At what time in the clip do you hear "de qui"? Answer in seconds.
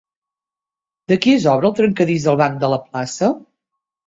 1.13-1.35